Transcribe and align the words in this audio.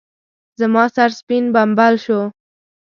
زما 0.59 0.83
سر 0.95 1.09
سپين 1.19 1.43
بمبل 1.53 1.93
شو. 2.05 2.19